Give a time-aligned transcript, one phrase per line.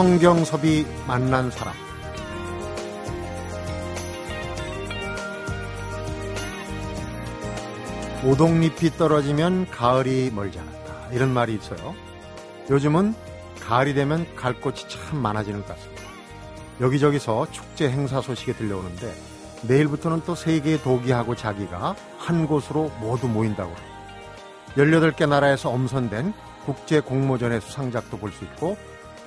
[0.00, 1.74] 성경섭이 만난 사람.
[8.24, 11.10] 오동잎이 떨어지면 가을이 멀지 않았다.
[11.12, 11.94] 이런 말이 있어요.
[12.70, 13.14] 요즘은
[13.60, 16.02] 가을이 되면 갈 곳이 참 많아지는 것 같습니다.
[16.80, 19.14] 여기저기서 축제 행사 소식이 들려오는데
[19.64, 23.90] 내일부터는 또 세계의 도기하고 자기가 한 곳으로 모두 모인다고 합니다.
[24.78, 26.32] 18개 나라에서 엄선된
[26.64, 28.78] 국제 공모전의 수상작도 볼 수 있고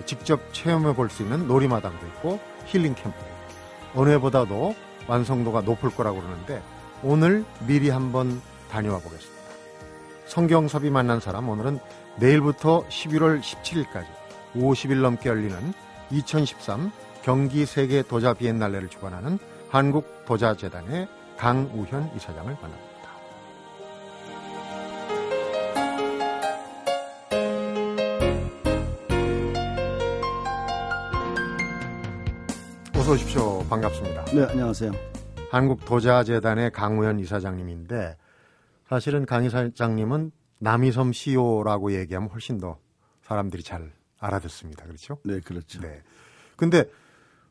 [0.05, 3.17] 직접 체험해 볼 수 있는 놀이마당도 있고 힐링 캠프
[3.95, 4.75] 어느 해보다도
[5.07, 6.61] 완성도가 높을 거라고 그러는데
[7.03, 9.43] 오늘 미리 한번 다녀와 보겠습니다.
[10.25, 11.79] 성경섭이 만난 사람 오늘은
[12.17, 14.05] 내일부터 11월 17일까지
[14.55, 15.73] 50일 넘게 열리는
[16.11, 16.91] 2013
[17.23, 19.39] 경기 세계 도자 비엔날레를 주관하는
[19.69, 22.92] 한국 도자재단의 강우현 이사장을 만납니다.
[33.03, 33.59] 어서 오십시오.
[33.69, 34.23] 반갑습니다.
[34.33, 34.93] 네, 안녕하세요.
[35.51, 38.15] 한국도자재단의 강우현 이사장님인데
[38.87, 42.77] 사실은 강 이사장님은 남이섬 CEO라고 얘기하면 훨씬 더
[43.23, 44.85] 사람들이 잘 알아듣습니다.
[44.85, 45.17] 그렇죠?
[45.25, 45.81] 네, 그렇죠.
[45.81, 46.01] 네.
[46.55, 46.85] 근데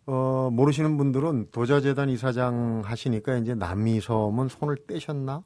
[0.07, 5.43] 어, 모르시는 분들은 도자재단 이사장 하시니까 이제 남이섬은 손을 떼셨나?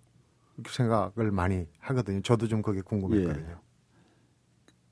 [0.57, 2.23] 이렇게 생각을 많이 하거든요.
[2.23, 3.51] 저도 좀 그게 궁금했거든요.
[3.51, 3.66] 예.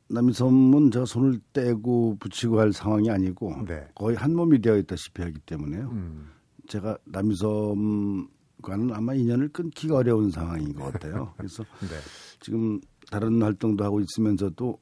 [0.09, 3.87] 남이섬은 저 손을 떼고 붙이고 할 상황이 아니고 네.
[3.95, 5.89] 거의 한 몸이 되어 있다시피 하기 때문에요.
[5.93, 6.31] 음,
[6.69, 11.33] 제가 남이섬과는 아마 인연을 끊기가 어려운 상황인 것 같아요.
[11.39, 11.97] 그래서 네.
[12.41, 14.79] 지금 다른 활동도 하고 있으면서도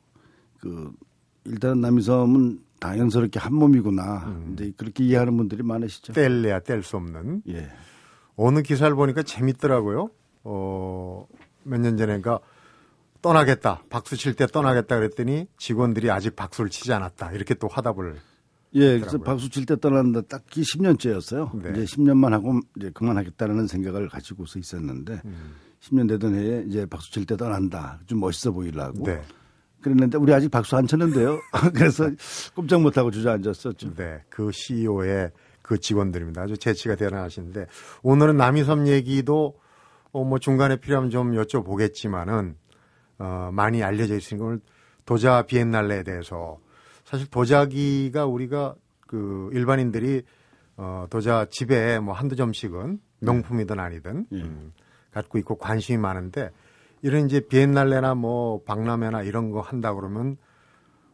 [0.61, 0.93] 그
[1.45, 4.27] 일단은 남이섬은 당연스럽게 한 몸이구나.
[4.27, 4.51] 음.
[4.55, 6.13] 이제 그렇게 이해하는 분들이 많으시죠.
[6.13, 7.69] 뗄래야 뗄 수 없는 예.
[8.35, 10.11] 어느 기사를 보니까 재밌더라고요.
[10.45, 11.27] 어,
[11.63, 12.41] 몇 년 전에 가
[13.23, 13.85] 떠나겠다.
[13.89, 17.33] 박수 칠 때 떠나겠다 그랬더니 직원들이 아직 박수를 치지 않았다.
[17.33, 18.17] 이렇게 또 화답을
[18.75, 19.19] 예, 그래서.
[19.19, 21.63] 박수 칠 때 떠났는데 딱히 10년째였어요.
[21.63, 21.71] 네.
[21.71, 25.55] 이제 10년만 하고 이제 그만하겠다는 생각을 가지고서 있었는데 음.
[25.81, 28.01] 10년 되던 해에 이제 박수 칠 때 떠난다.
[28.07, 29.05] 좀 멋있어 보이려고.
[29.05, 29.21] 네.
[29.83, 31.39] 그랬는데 우리 아직 박수 안 쳤는데요.
[31.75, 32.09] 그래서
[32.55, 33.95] 꼼짝 못하고 주저앉았었죠.
[33.95, 34.23] 네.
[34.29, 35.31] 그 CEO의
[35.61, 36.43] 그 직원들입니다.
[36.43, 37.67] 아주 재치가 대단하신데
[38.03, 39.57] 오늘은 남이섬 얘기도
[40.13, 42.55] 어, 뭐 중간에 필요하면 좀 여쭤보겠지만은
[43.23, 44.61] 어, 많이 알려져 있으니까 오늘
[45.07, 46.59] 도자 비엔날레에 대해서
[47.05, 48.75] 사실 도자기가 우리가
[49.07, 50.23] 그 일반인들이
[50.77, 54.43] 어, 도자 집에 뭐 한두 점씩은 명품이든 아니든 예.
[54.43, 54.73] 음,
[55.13, 56.51] 갖고 있고 관심이 많은데
[57.03, 60.37] 이런 이제 비엔날레나 뭐 박람회나 이런 거 한다 그러면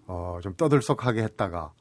[0.07, 1.73] 어, 좀 떠들썩하게 했다가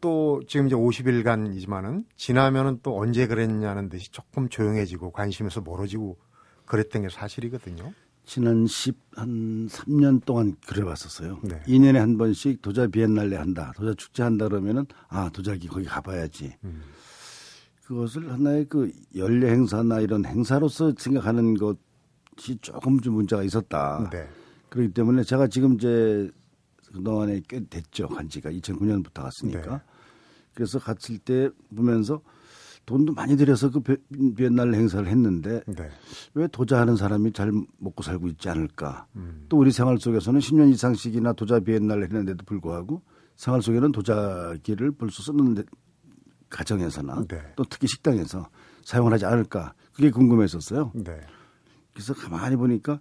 [0.00, 6.18] 또 지금 이제 50일간이지만은 지나면은 또 언제 그랬냐는 듯이 조금 조용해지고 관심에서 멀어지고
[6.66, 7.92] 그랬던 게 사실이거든요.
[8.28, 11.40] 지난 10, 한 3년 동안 그래왔었어요.
[11.44, 11.62] 네.
[11.66, 13.72] 2년에 한 번씩 도자 비엔날레 한다.
[13.74, 16.54] 도자 축제 한다 그러면은 아, 도자기 거기 가봐야지.
[16.62, 16.82] 음.
[17.86, 24.10] 그것을 하나의 그 연례 행사나 이런 행사로서 생각하는 것이 조금 좀 문제가 있었다.
[24.12, 24.28] 네.
[24.68, 26.30] 그렇기 때문에 제가 지금 이제
[26.92, 28.08] 그동안에 꽤 됐죠.
[28.08, 29.76] 간 지가 2009년부터 갔으니까.
[29.78, 29.82] 네.
[30.52, 32.20] 그래서 갔을 때 보면서
[32.88, 35.90] 돈도 많이 들여서 그 비- 비엔날 행사를 했는데 네.
[36.32, 39.06] 왜 도자하는 사람이 잘 먹고 살고 있지 않을까.
[39.16, 39.44] 음.
[39.50, 43.02] 또 우리 생활 속에서는 10년 이상씩이나 도자 비엔날 했는데도 불구하고
[43.36, 45.64] 생활 속에는 도자기를 볼수 쓰는 데-
[46.48, 47.42] 가정에서나 네.
[47.56, 48.48] 또 특히 식당에서
[48.84, 49.74] 사용을 하지 않을까.
[49.92, 50.92] 그게 궁금했었어요.
[50.94, 51.20] 네.
[51.92, 53.00] 그래서 가만히 보니까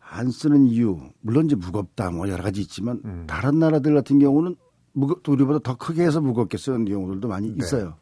[0.00, 3.24] 안 쓰는 이유 물론 이제 무겁다 뭐 여러 가지 있지만 음.
[3.26, 4.56] 다른 나라들 같은 경우는
[4.92, 7.56] 무겁 또 우리보다 더 크게 해서 무겁게 쓰는 경우들도 많이 네.
[7.58, 7.96] 있어요.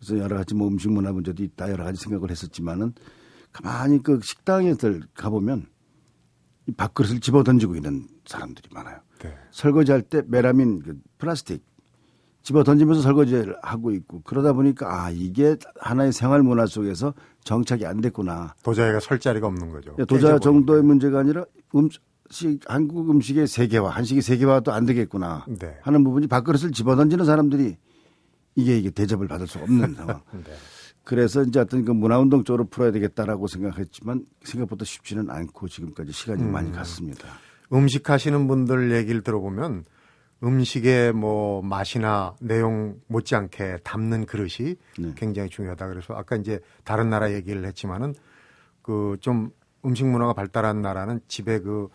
[0.00, 2.94] 그래서 여러 가지 뭐 음식 문화 문제도 있다 여러 가지 생각을 했었지만은
[3.52, 5.66] 가만히 그 식당에들 가보면
[6.66, 8.98] 이 밥그릇을 집어 던지고 있는 사람들이 많아요.
[9.22, 9.34] 네.
[9.50, 11.64] 설거지할 때 메라민 그 플라스틱
[12.42, 17.12] 집어 던지면서 설거지를 하고 있고 그러다 보니까 아 이게 하나의 생활 문화 속에서
[17.44, 18.54] 정착이 안 됐구나.
[18.62, 19.94] 도자기가 설 자리가 없는 거죠.
[19.98, 20.38] 예, 도자.
[20.38, 21.44] 정도의 문제가 아니라
[21.74, 22.00] 음식
[22.66, 25.76] 한국 음식의 세계화, 한식의 세계화도 안 되겠구나 네.
[25.82, 27.76] 하는 부분이 밥그릇을 집어 던지는 사람들이
[28.60, 30.20] 이게 이게 대접을 받을 수 없는 상황.
[30.32, 30.52] 네.
[31.04, 36.52] 그래서 이제 어떤 그 문화운동 쪽으로 풀어야 되겠다라고 생각했지만 생각보다 쉽지는 않고 지금까지 시간이 음.
[36.52, 37.28] 많이 갔습니다.
[37.72, 39.84] 음식 하시는 분들 얘기를 들어보면
[40.42, 45.12] 음식의 뭐 맛이나 내용 못지않게 담는 그릇이 네.
[45.16, 45.88] 굉장히 중요하다.
[45.88, 48.14] 그래서 아까 이제 다른 나라 얘기를 했지만은
[48.82, 49.50] 그 좀
[49.84, 51.88] 음식 문화가 발달한 나라는 집에 그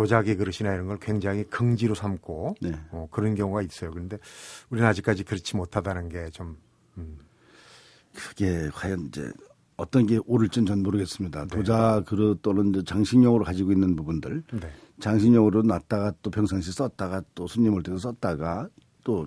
[0.00, 2.72] 도자기 그릇이나 이런 걸 굉장히 긍지로 삼고 네.
[2.90, 3.90] 어, 그런 경우가 있어요.
[3.90, 4.16] 그런데
[4.70, 6.56] 우리는 아직까지 그렇지 못하다는 게좀
[8.14, 9.30] 그게 과연 이제
[9.76, 11.42] 어떤 게 옳을지는 전 모르겠습니다.
[11.42, 11.54] 네.
[11.54, 14.72] 도자 그릇 또는 장식용으로 가지고 있는 부분들 네.
[15.00, 18.70] 장식용으로 놨다가 또 평상시 썼다가 또 손님 올 때도 썼다가
[19.04, 19.26] 또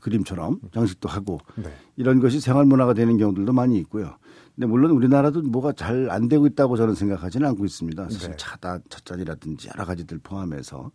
[0.00, 1.72] 그림처럼 장식도 하고 네.
[1.94, 4.16] 이런 것이 생활 문화가 되는 경우들도 많이 있고요.
[4.58, 8.08] 근데 물론 우리나라도 뭐가 잘 안 되고 있다고 저는 생각하지는 않고 있습니다.
[8.10, 8.36] 사실 네.
[8.36, 10.90] 차다 차단이라든지 여러 가지들 포함해서.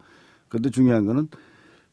[0.50, 1.30] 그런데 중요한 거는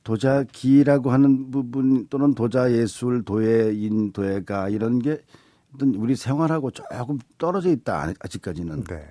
[0.03, 5.19] 도자기라고 하는 부분 또는 도자 예술, 도예인, 도예가 이런 게
[5.73, 8.85] 어떤 우리 생활하고 조금 떨어져 있다 아직까지는.
[8.85, 9.07] 네.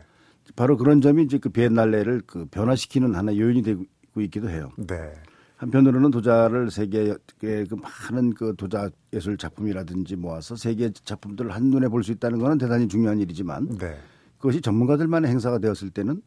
[0.57, 3.85] 바로 그런 점이 이제 그 비엔날레를 그 변화시키는 하나의 요인이 되고
[4.17, 4.71] 있기도 해요.
[4.75, 5.13] 네.
[5.59, 7.67] 한편으로는 도자를 세계의 그
[8.09, 13.19] 많은 그 도자 예술 작품이라든지 모아서 세계 작품들을 한눈에 볼 수 있다는 것은 대단히 중요한
[13.19, 13.97] 일이지만 네.
[14.37, 16.21] 그것이 전문가들만의 행사가 되었을 때는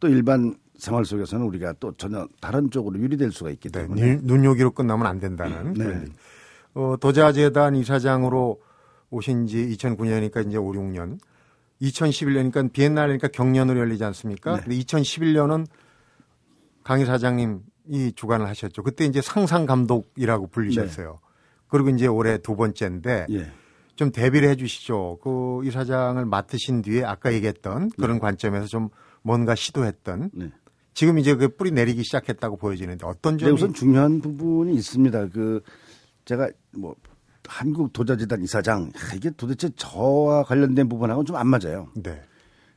[0.00, 3.82] 또 일반 생활 속에서는 우리가 또 전혀 다른 쪽으로 유리될 수가 있기 네.
[3.82, 5.72] 때문에 눈- 눈요기로 끝나면 안 된다는.
[5.72, 6.04] 네.
[6.74, 8.60] 어, 도자재단 이사장으로
[9.08, 11.18] 오신 지 2009년이니까 이제 5, 6년.
[11.80, 14.56] 2011년이니까 비엔날이니까 경년으로 열리지 않습니까?
[14.56, 14.62] 네.
[14.62, 15.66] 근데 2011년은
[16.84, 18.82] 강 이사장님 이 주관을 하셨죠.
[18.82, 21.18] 그때 이제 상상 감독이라고 불리셨어요.
[21.68, 23.50] 그리고 이제 올해 두 번째인데 예.
[23.96, 25.18] 좀 대비를 해 주시죠.
[25.22, 28.88] 그 이사장을 맡으신 뒤에 아까 얘기했던 그런 관점에서 좀
[29.22, 30.52] 뭔가 시도했던 네.
[30.94, 35.28] 지금 이제 그 뿌리 내리기 시작했다고 보여지는데 어떤 근데 점이 우선 중요한 부분이 있습니다.
[35.28, 35.62] 그
[36.24, 36.94] 제가 뭐
[37.46, 41.88] 한국 도자재단 이사장 야, 이게 도대체 저와 관련된 부분하고는 좀 안 맞아요.
[41.94, 42.22] 네.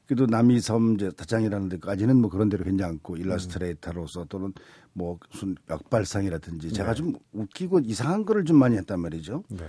[0.06, 4.54] 그래도 남이섬 이제 다장이라는 데까지는 뭐 그런 데로 괜찮고 일러스트레이터로서 또는
[4.94, 9.44] 뭐 무슨 역발상이라든지 제가 좀 웃기고 이상한 거를 좀 많이 했단 말이죠.
[9.50, 9.68] 네.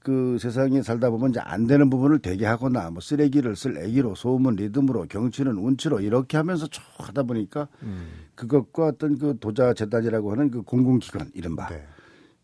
[0.00, 4.56] 그 세상에 살다 보면 이제 안 되는 부분을 되게 하거나 뭐 쓰레기를 쓸 애기로 소음은
[4.56, 8.08] 리듬으로 경치는 운치로 이렇게 하면서 쭉 하다 보니까 음.
[8.34, 11.84] 그것과 어떤 그 도자 재단이라고 하는 그 공공기관 이른바 네.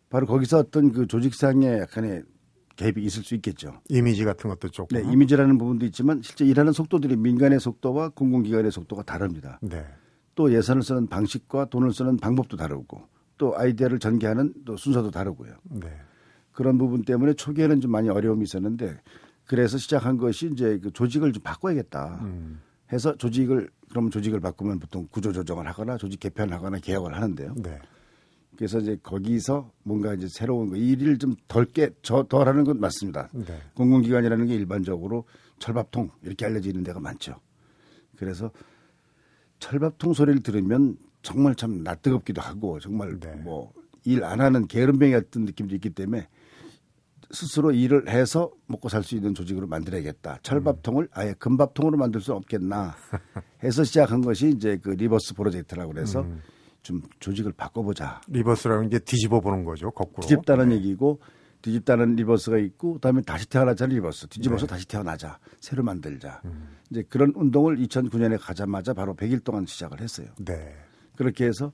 [0.09, 2.23] 바로 거기서 어떤 그 조직상의 약간의
[2.79, 3.81] 갭이 있을 수 있겠죠.
[3.89, 4.97] 이미지 같은 것도 조금.
[4.97, 9.59] 네, 이미지라는 부분도 있지만 실제 일하는 속도들이 민간의 속도와 공공기관의 속도가 다릅니다.
[9.61, 9.85] 네.
[10.35, 13.03] 또 예산을 쓰는 방식과 돈을 쓰는 방법도 다르고
[13.37, 15.55] 또 아이디어를 전개하는 또 순서도 다르고요.
[15.65, 15.93] 네.
[16.53, 18.97] 그런 부분 때문에 초기에는 좀 많이 어려움이 있었는데
[19.45, 22.61] 그래서 시작한 것이 이제 그 조직을 좀 바꿔야겠다 음.
[22.93, 27.55] 해서 조직을 그러면 조직을 바꾸면 보통 구조 조정을 하거나 조직 개편을 하거나 개혁을 하는데요.
[27.57, 27.79] 네.
[28.59, 33.29] 그래서 이제 거기서 뭔가 이제 새로운 거 일을 좀 덜게 저 덜하는 건 맞습니다.
[33.33, 33.57] 네.
[33.75, 35.27] 공공기관이라는 게 일반적으로
[35.61, 37.37] 철밥통 이렇게 알려져 있는 데가 많죠.
[38.17, 38.51] 그래서
[39.61, 43.33] 철밥통 소리를 들으면 정말 참 낯뜨겁기도 하고 정말 네.
[43.37, 46.27] 뭐일 안 하는 게으름뱅이 같은 느낌도 있기 때문에
[47.31, 50.41] 스스로 일을 해서 먹고 살 수 있는 조직으로 만들어야겠다.
[50.43, 52.97] 철밥통을 아예 금밥통으로 만들 수 없겠나
[53.63, 56.43] 해서 시작한 것이 이제 그 reverse 프로젝트라고 그래서 음.
[56.89, 58.23] 좀 조직을 바꿔보자.
[58.29, 59.91] reverse라는 이제 뒤집어 보는 거죠.
[59.91, 60.23] 거꾸로.
[60.23, 60.77] 뒤집다는 네.
[60.77, 61.21] 얘기고
[61.61, 64.71] 뒤집다는 reverse가 있고 그다음에 다시 태어나자는 rebirth 뒤집어서 네.
[64.71, 66.79] 다시 태어나자 새로 만들자 음.
[66.89, 70.73] 이제 그런 운동을 2009년에 가자마자 바로 100일 동안 시작을 했어요 네.
[71.17, 71.73] 그렇게 해서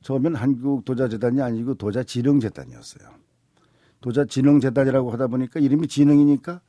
[0.00, 3.10] 처음엔 한국 도자재단이 아니고 도자진흥재단이었어요
[4.00, 6.60] 도자진흥재단이라고 하다 보니까 이름이 진흥이니까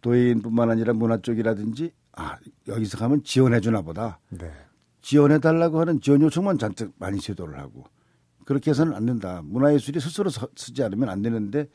[0.00, 4.50] 도예인뿐만 아니라 문화 쪽이라든지 아 여기서 가면 지원해 주나 보다 네.
[5.02, 7.84] 지원해 달라고 하는 지원 요청만 잔뜩 많이 제도를 하고
[8.44, 9.40] 그렇게 해서는 안 된다.
[9.44, 11.68] 문화예술이 스스로 서- 쓰지 않으면 안 되는데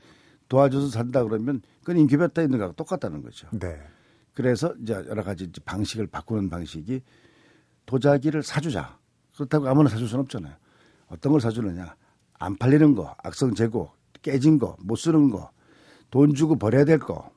[0.50, 3.48] 도와줘서 산다 그러면 그건 인큐베이터 있는 거하고 똑같다는 거죠.
[3.52, 3.80] 네.
[4.34, 7.02] 그래서 이제 여러 가지 이제 방식을 바꾸는 방식이
[7.86, 9.00] 도자기를 사주자.
[9.36, 10.54] 그렇다고 아무나 사줄 수는 없잖아요.
[11.08, 11.96] 어떤 걸 사주느냐.
[12.38, 13.92] 안 팔리는 거, 악성 재고,
[14.22, 15.52] 깨진 거, 못 쓰는 거,
[16.12, 17.32] 돈 주고 버려야 될 거.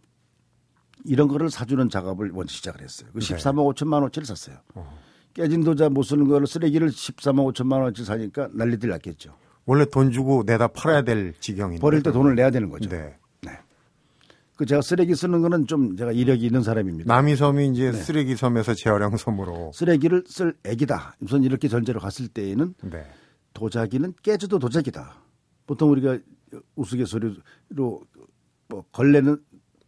[1.05, 3.09] 이런 거를 사주는 작업을 먼저 시작을 했어요.
[3.13, 3.37] 그 네.
[3.37, 4.57] 13억 5천만 원치를 샀어요.
[4.75, 4.99] 어.
[5.39, 9.37] 깨진 도자 못 쓰는 거를 쓰레기를 13억 5천만 원치 사니까 난리들 났겠죠.
[9.67, 11.81] 원래 돈 주고 내다 팔아야 될 지경인데.
[11.81, 12.91] 버릴 때 돈을 내야 되는 거죠.
[12.91, 13.15] 네.
[14.57, 17.15] 그 제가 쓰레기 쓰는 거는 좀 제가 이력이 있는 사람입니다.
[17.15, 17.97] 남이섬이 이제 네.
[17.97, 19.71] 쓰레기 섬에서 재활용 섬으로.
[19.73, 21.15] 쓰레기를 쓸 애기다.
[21.21, 23.07] 우선 이렇게 전제로 갔을 때에는 네.
[23.55, 25.23] 도자기는 깨져도 도자기다.
[25.69, 26.19] 보통 우리가
[26.75, 27.37] 우스갯소리로
[28.69, 29.37] 뭐 걸레는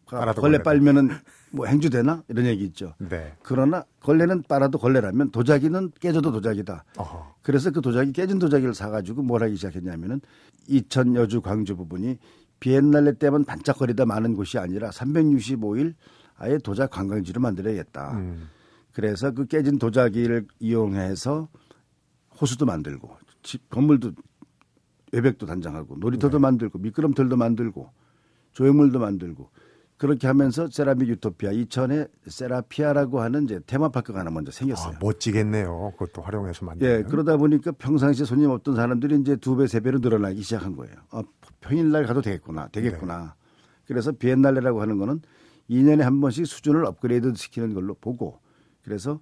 [0.07, 0.59] 걸레.
[0.59, 1.11] 빨면은
[1.52, 2.95] 뭐 행주되나 이런 얘기 있죠.
[2.99, 3.35] 네.
[3.42, 6.85] 그러나 걸레는 빨아도 걸레라면 도자기는 깨져도 도자기다.
[6.97, 7.35] 어허.
[7.42, 10.21] 그래서 그 도자기 깨진 도자기를 사가지고 뭘 하기 시작했냐면은
[10.69, 12.19] 이천 여주 광주 부분이
[12.61, 15.95] 비엔날레 때만 반짝거리다 많은 곳이 아니라 365일
[16.37, 18.12] 아예 도자 관광지로 만들어야겠다.
[18.19, 18.49] 음.
[18.92, 21.49] 그래서 그 깨진 도자기를 이용해서
[22.40, 24.12] 호수도 만들고 집 건물도
[25.12, 26.42] 외벽도 단장하고 놀이터도 네.
[26.42, 27.90] 만들고 미끄럼틀도 만들고
[28.52, 29.50] 조형물도 만들고
[30.00, 34.95] 그렇게 하면서 세라믹 유토피아 이천에 세라피아라고 하는 이제 테마파크가 하나 먼저 생겼어요.
[34.95, 35.92] 아, 멋지겠네요.
[35.99, 36.99] 그것도 활용해서 만들면.
[36.99, 40.95] 예, 그러다 보니까 평상시에 손님 없던 사람들이 이제 두 배, 세 배로 늘어나기 시작한 거예요.
[41.11, 41.23] 아,
[41.61, 43.35] 평일날 가도 되겠구나, 되겠구나.
[43.85, 45.21] 그래서 비엔날레라고 하는 거는
[45.69, 48.40] 2년에 한 번씩 수준을 업그레이드 시키는 걸로 보고
[48.83, 49.21] 그래서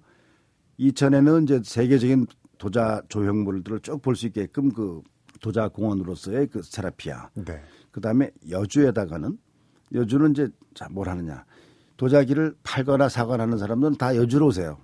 [0.79, 2.25] 2000에는 이제 세계적인
[2.57, 5.01] 도자 조형물들을 쭉 볼 수 있게끔 그
[5.41, 7.31] 도자 공원으로서의 그 세라피아.
[7.33, 7.61] 네.
[7.91, 9.37] 그다음에 여주에다가는
[9.93, 11.45] 여주는 이제 자 뭘 하느냐.
[11.97, 14.77] 도자기를 팔거나 사거나 하는 사람들은 다 여주로 오세요.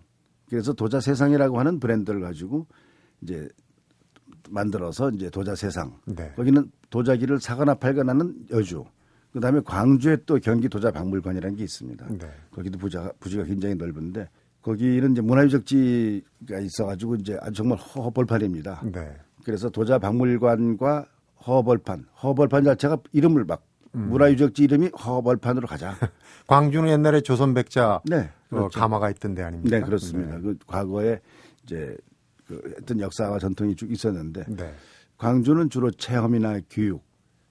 [0.49, 2.67] 그래서 도자 세상이라고 하는 브랜드를 가지고
[3.21, 3.47] 이제
[4.49, 5.97] 만들어서 이제 도자 세상.
[6.05, 6.33] 네.
[6.35, 8.83] 거기는 도자기를 사거나 팔거나 하는 여주.
[9.31, 12.07] 그 다음에 광주에 또 경기 도자 박물관이라는 게 있습니다.
[12.09, 12.29] 네.
[12.51, 14.29] 거기도 부자, 부지가 굉장히 넓은데
[14.61, 18.81] 거기는 이제 문화유적지가 있어가지고 이제 아주 정말 허벌판입니다.
[18.91, 19.15] 네.
[19.43, 21.05] 그래서 도자 박물관과
[21.45, 23.63] 허벌판, 허벌판 자체가 이름을 막
[23.95, 24.09] 음.
[24.09, 25.95] 문화 유적지 이름이 허벌판으로 가자.
[26.47, 28.79] 광주는 옛날에 조선 백자 네, 어, 그렇죠.
[28.79, 29.79] 가마가 있던 데 아닙니까?
[29.79, 30.39] 네, 그렇습니다.
[30.39, 31.19] 그 과거에
[31.63, 31.97] 이제
[32.45, 34.55] 그 어떤 역사와 전통이 쭉 있었는데 네.
[34.55, 34.73] 네.
[35.17, 37.03] 광주는 주로 체험이나 교육,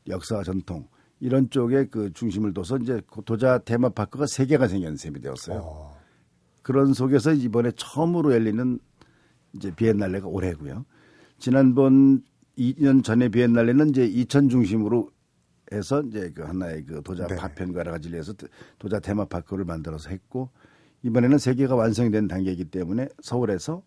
[0.08, 0.86] 역사와 전통
[1.18, 5.58] 이런 쪽에 그 중심을 둬서 이제 그 도자 테마파크가 세 개가 생긴 셈이 되었어요.
[5.62, 5.96] 어,
[6.62, 8.78] 그런 속에서 이번에 처음으로 열리는
[9.54, 10.84] 이제 비엔날레가 올해고요.
[11.38, 12.22] 지난번
[12.58, 15.10] 2년 전에 비엔날레는 이제 2천 중심으로
[15.75, 17.37] 해서 이제 그 하나의 그 도자 네.
[17.37, 18.33] 파편과 여러 가지를 해서
[18.78, 20.50] 도자 테마 파크를 만들어서 했고
[21.02, 23.83] 이번에는 세 개가 완성이 된 단계이기 때문에 서울에서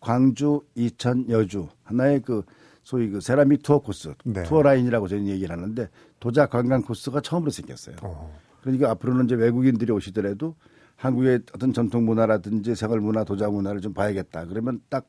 [0.00, 2.42] 광주, 이천, 여주 하나의 그
[2.82, 4.42] 소위 그 세라믹 투어 코스, 네.
[4.42, 7.96] 투어 라인이라고 저희는 얘기를 하는데 도자 관광 코스가 처음으로 생겼어요.
[8.02, 10.54] 어, 그러니까 앞으로는 이제 외국인들이 오시더라도
[10.96, 14.46] 한국의 어떤 전통 문화라든지 생활 문화, 도자 문화를 좀 봐야겠다.
[14.46, 15.06] 그러면 딱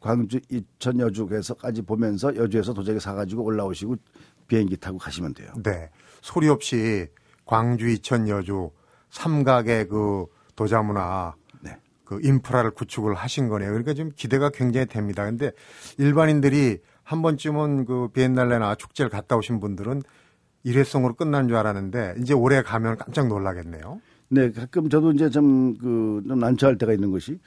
[0.00, 3.96] 광주, 이천, 여주에서까지 보면서 여주에서 도자기 사가지고 올라오시고
[4.46, 5.50] 비행기 타고 가시면 돼요.
[5.62, 5.90] 네.
[6.20, 7.08] 소리 없이
[7.44, 8.70] 광주, 이천, 여주
[9.10, 10.26] 삼각의 그
[10.56, 11.76] 도자 문화 네.
[12.04, 13.70] 그 인프라를 구축을 하신 거네요.
[13.70, 15.24] 그러니까 지금 기대가 굉장히 됩니다.
[15.24, 15.52] 근데
[15.98, 20.02] 일반인들이 한 번쯤은 그 비엔날레나 축제를 갔다 오신 분들은
[20.64, 24.00] 일회성으로 끝난 줄 알았는데 이제 올해 가면 깜짝 놀라겠네요.
[24.28, 27.38] 네, 가끔 저도 이제 좀, 그, 좀 난처할 때가 있는 것이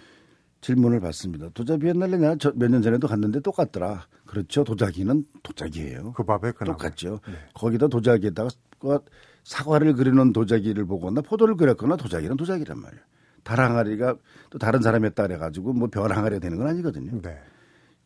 [0.61, 1.49] 질문을 받습니다.
[1.53, 4.07] 도자 비엔날레 내가 몇 년 전에도 갔는데 똑같더라.
[4.25, 4.63] 그렇죠.
[4.63, 6.13] 도자기는 도자기예요.
[6.13, 6.77] 그 밥에 그나마.
[6.77, 7.19] 똑같죠.
[7.27, 7.33] 네.
[7.53, 8.49] 거기다 도자기에다가
[8.79, 8.99] 그
[9.43, 13.01] 사과를 그리는 도자기를 보거나 포도를 그렸거나 도자기는 도자기란 말이에요.
[13.43, 14.15] 달항아리가
[14.49, 17.21] 또 다른 사람이 했다 그래가지고 뭐 별항아리가 되는 건 아니거든요.
[17.21, 17.39] 네.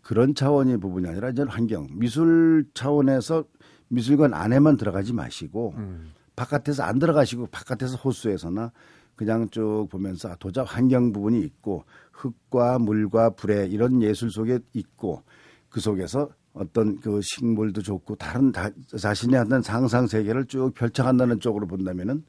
[0.02, 3.46] 그런 차원의 부분이 아니라 이제 환경, 미술 차원에서
[3.88, 6.12] 미술관 안에만 들어가지 마시고 음.
[6.36, 8.72] 바깥에서 안 들어가시고 바깥에서 호수에서나
[9.16, 11.84] 그냥 쭉 보면서 아, 도자 환경 부분이 있고
[12.14, 15.24] 흙과 물과 불에 이런 예술 속에 있고
[15.70, 21.68] 그 속에서 어떤 그 식물도 좋고 다른 다, 자신의 어떤 상상 세계를 쭉 펼쳐간다는 쪽으로
[21.68, 22.24] 본다면은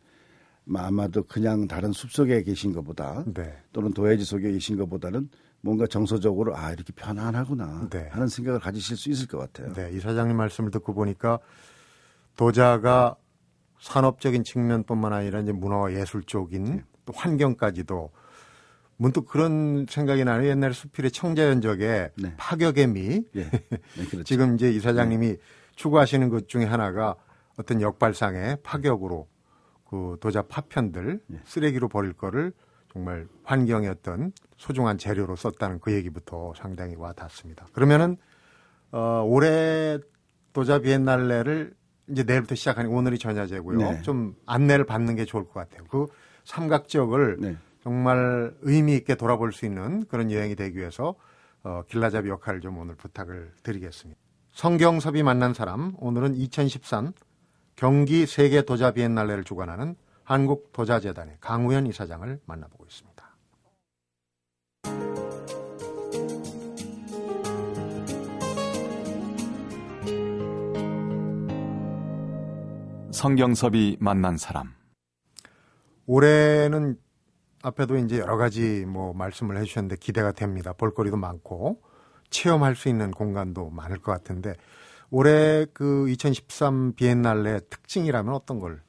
[0.75, 3.55] 아마도 그냥 다른 숲 속에 계신 것보다 네.
[3.73, 5.29] 또는 도해지 속에 계신 것보다는
[5.61, 8.09] 뭔가 정서적으로 아 이렇게 편안하구나 네.
[8.11, 9.73] 하는 생각을 가지실 수 있을 것 같아요.
[9.75, 11.39] 네, 이 사장님 말씀을 듣고 보니까
[12.37, 13.17] 도자가
[13.79, 16.85] 산업적인 측면뿐만 아니라 이제 문화와 예술 쪽인 네.
[17.05, 18.11] 또 환경까지도
[18.97, 20.47] 문득 그런 생각이 나요.
[20.47, 22.35] 옛날에 수필의 청자연적의 네.
[22.37, 23.25] 파격의 미.
[23.35, 23.51] 예, 네,
[24.11, 24.23] 그렇죠.
[24.25, 25.37] 지금 이제 이 사장님이
[25.77, 27.17] 추구하시는 것 중에 하나가
[27.57, 29.29] 어떤 역발상의 파격으로
[29.89, 31.41] 그 도자 파편들 예.
[31.45, 32.53] 쓰레기로 버릴 거를
[32.93, 37.67] 정말 환경의 어떤 소중한 재료로 썼다는 그 얘기부터 상당히 와 닿습니다.
[37.73, 38.17] 그러면은
[38.93, 39.99] 어, 올해
[40.53, 41.75] 도자 비엔날레를
[42.09, 43.79] 이제 내일부터 시작하니 오늘이 전야제고요.
[43.79, 44.03] 네.
[44.03, 45.85] 좀 안내를 받는 게 좋을 것 같아요.
[45.89, 46.07] 그
[46.45, 47.57] 삼각 지역을 네.
[47.85, 51.15] 정말 의미 있게 돌아볼 수 있는 그런 여행이 되기 위해서
[51.63, 54.19] 어, 길라잡이 역할을 좀 오늘 부탁을 드리겠습니다.
[54.53, 57.13] 성경섭이 만난 사람 오늘은 2013
[57.77, 63.15] 경기 세계 도자 비엔날레를 주관하는 한국 도자재단의 강우현 이사장을 만나보고 있습니다.
[73.13, 74.75] 성경섭이 만난 사람.
[76.07, 76.99] 올해는
[77.65, 80.75] 앞에도 이제 여러 가지 뭐 말씀을 해주셨는데 기대가 됩니다.
[80.75, 81.81] 볼거리도 많고
[82.29, 84.55] 체험할 수 있는 공간도 많을 것 같은데
[85.11, 88.83] 올해 그 2013 비엔날레 특징이라면 어떤 걸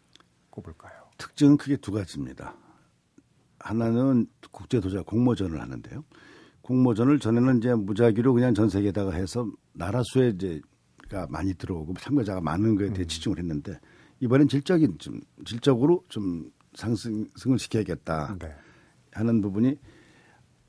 [0.50, 0.92] 꼽을까요?
[1.18, 2.56] 특징은 크게 두 가지입니다.
[3.60, 6.04] 하나는 국제 도자 공모전을 하는데요.
[6.62, 12.76] 공모전을 전에는 이제 무작위로 그냥 전 세계에다가 해서 나라 수에 이제가 많이 들어오고 참가자가 많은
[12.76, 13.80] 거에 대해 치중을 했는데
[14.20, 18.56] 이번엔 질적인 좀 질적으로 좀 상승을 시켜야겠다 네.
[19.16, 19.78] 하는 부분이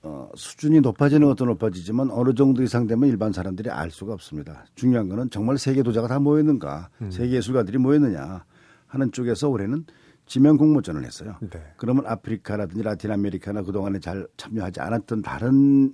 [0.03, 4.65] 어, 수준이 높아지는 것도 높아지지만 어느 정도 이상 되면 일반 사람들이 알 수가 없습니다.
[4.77, 8.45] 중요한 거는 정말 세계 도자가 다 모였는가, 세계 예술가들이 모였느냐
[8.87, 9.85] 하는 쪽에서 올해는
[10.27, 11.37] 지명 공모전을 했어요.
[11.41, 11.61] 네.
[11.77, 15.93] 그러면 아프리카라든지 라틴 아메리카나 그동안에 잘 참여하지 않았던 다른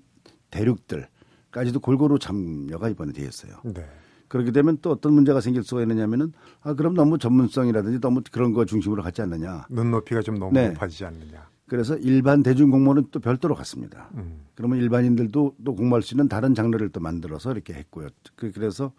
[0.51, 3.55] 대륙들까지도 골고루 참여가 이번에 되었어요.
[3.65, 3.87] 네.
[4.29, 6.33] 그렇게 되면 또 어떤 문제가 생길 수가 있느냐면은
[6.63, 9.67] 아 그럼 너무 전문성이라든지 너무 그런 거 중심으로 갔지 않느냐.
[9.69, 10.69] 눈높이가 좀 너무 네.
[10.69, 11.52] 높아지지 않느냐.
[11.73, 14.11] 그래서 일반 대중 공모는 또 별도로 갔습니다.
[14.17, 14.43] 음.
[14.55, 18.09] 그러면 일반인들도 또 공부할 수 있는 다른 장르를 또 만들어서 이렇게 했고요.
[18.37, 18.93] 그- 그래서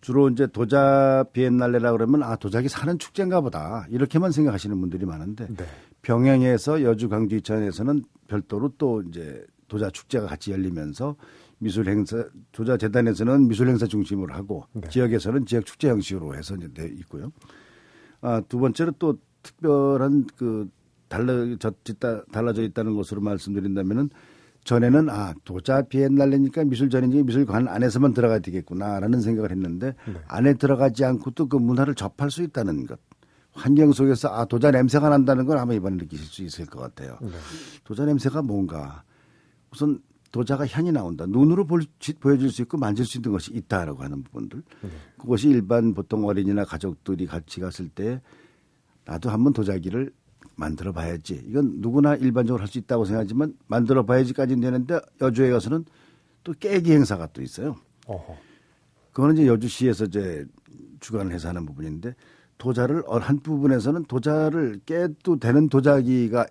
[0.00, 5.64] 주로 이제 도자 비엔날레라 그러면 아 도자기 사는 축제인가 보다 이렇게만 생각하시는 분들이 많은데 네.
[6.02, 11.16] 병양에서 여주 광주 이천에서는 별도로 또 이제 도자 축제가 같이 열리면서
[11.58, 14.88] 미술 행사 도자 재단에서는 미술 행사 중심으로 하고 네.
[14.90, 17.32] 지역에서는 지역 축제 형식으로 해서 이제 돼 있고요.
[18.20, 20.68] 아, 두 번째로 또 특별한 그
[21.08, 24.10] 달라져 있다 달라져 있다는 것으로 말씀드린다면은
[24.64, 30.14] 전에는 아 도자 비엔날레니까 미술전이니 미술관 안에서만 들어가야 되겠구나라는 생각을 했는데 네.
[30.26, 32.98] 안에 들어가지 않고 또그 문화를 접할 수 있다는 것
[33.52, 37.16] 환경 속에서 아 도자 냄새가 난다는 걸 아마 이번에 느끼실 수 있을 것 같아요.
[37.22, 37.28] 네.
[37.84, 39.04] 도자 냄새가 뭔가
[39.72, 40.00] 우선
[40.32, 41.24] 도자가 향이 나온다.
[41.26, 44.62] 눈으로 볼, 지- 보여줄 수 있고 만질 수 있는 것이 있다라고 하는 부분들.
[45.16, 48.20] 그것이 일반 보통 어린이나 가족들이 같이 갔을 때
[49.06, 50.12] 나도 한번 도자기를
[50.56, 51.42] 만들어 봐야지.
[51.46, 55.84] 이건 누구나 일반적으로 할 수 있다고 생각하지만 만들어 봐야지까지는 되는데 여주에 가서는
[56.42, 57.76] 또 깨기 행사가 또 있어요.
[58.06, 58.36] 어허.
[59.12, 60.44] 그거는 이제 여주시에서 이제
[61.00, 62.14] 주관을 해서 하는 부분인데
[62.58, 66.46] 도자를 어, 한 부분에서는 도자를 깨도 되는 도자기가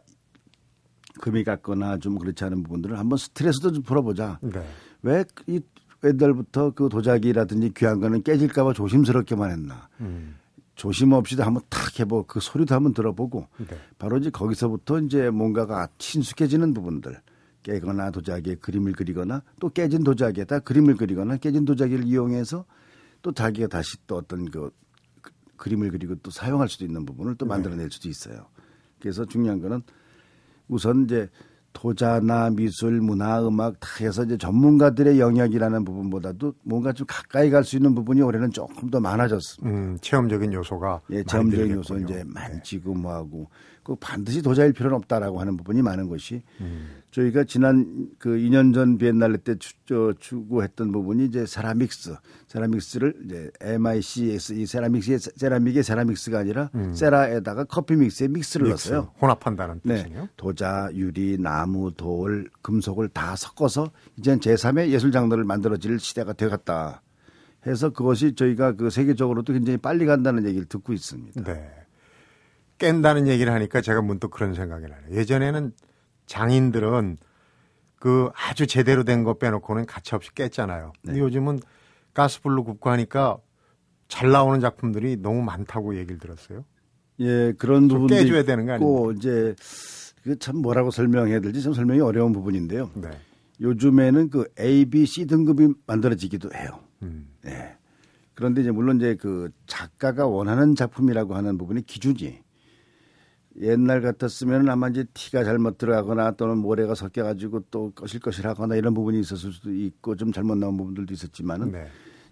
[1.21, 4.39] 금이 갔거나 좀 그렇지 않은 부분들을 한번 스트레스도 좀 풀어보자.
[4.41, 4.65] 네.
[5.01, 5.59] 왜이
[6.03, 9.87] 애들부터 그 도자기라든지 귀한 거는 깨질까봐 조심스럽게만 했나.
[10.01, 10.35] 음.
[10.75, 13.77] 조심 없이도 한번 탁 해보고 그 소리도 한번 들어보고 네.
[13.97, 17.21] 바로 이제 거기서부터 이제 뭔가가 친숙해지는 부분들
[17.63, 22.65] 깨거나 도자기에 그림을 그리거나 또 깨진 도자기에다 그림을 그리거나 깨진 도자기를 이용해서
[23.21, 24.69] 또 자기가 다시 또 어떤 그
[25.21, 28.47] 그- 그림을 그리고 또 사용할 수도 있는 부분을 또 만들어낼 수도 있어요.
[28.99, 29.81] 그래서 중요한 거는
[30.67, 31.29] 우선 이제
[31.75, 37.75] 도자나 미술, 문화, 음악 다 해서 이제 전문가들의 영역이라는 부분보다도 뭔가 좀 가까이 갈 수
[37.75, 39.69] 있는 부분이 올해는 조금 더 많아졌습니다.
[39.77, 41.97] 음, 체험적인 요소가 예, 체험적인 요소.
[41.99, 43.49] 이제 만지고 뭐하고
[43.83, 46.41] 그 반드시 도자일 필요는 없다라고 하는 부분이 많은 것이
[47.15, 53.51] 저희가 지난 그 2년 전 비엔날레 때 추, 저, 추구했던 부분이 이제 세라믹스, 세라믹스를 이제
[53.61, 59.13] MICS 이 세라믹스의 세라믹의 세라믹스가 아니라 세라에다가 커피 믹스에 믹스를 믹스, 넣었어요.
[59.21, 59.95] 혼합한다는 네.
[59.95, 60.27] 뜻이네요.
[60.35, 67.01] 도자, 유리, 나무, 돌, 금속을 다 섞어서 이젠 제3의 예술 장르를 만들어질 시대가 되었다.
[67.65, 71.43] 해서 그것이 저희가 그 세계적으로도 굉장히 빨리 간다는 얘기를 듣고 있습니다.
[71.45, 71.71] 네.
[72.77, 74.99] 깬다는 얘기를 하니까 제가 문득 그런 생각이 나요.
[75.11, 75.71] 예전에는
[76.25, 77.17] 장인들은
[77.99, 80.93] 그 아주 제대로 된 거 빼놓고는 가차없이 깼잖아요.
[81.03, 81.11] 네.
[81.11, 81.59] 근데 요즘은
[82.13, 83.37] 가스불로 굽고 하니까
[84.07, 86.63] 잘 나오는 작품들이 너무 많다고 얘기를 들었어요.
[87.19, 89.55] 예, 그런 좀 부분도 깨줘야 되는 거 있고 이제
[90.23, 92.89] 그 참 뭐라고 설명해야 될지 참 설명이 어려운 부분인데요.
[92.95, 93.09] 네.
[93.61, 96.79] 요즘에는 그 A, B, C 등급이 만들어지기도 해요.
[97.03, 97.27] 음.
[97.45, 97.77] 예.
[98.33, 102.39] 그런데 이제 물론 이제 그 작가가 원하는 작품이라고 하는 부분이 기준이
[103.61, 109.51] 옛날 같았으면 아마 이제 티가 잘못 들어가거나 또는 모래가 섞여가지고 또 거실거실하거나 이런 부분이 있었을
[109.53, 111.87] 수도 있고 좀 잘못 나온 부분들도 있었지만은 네.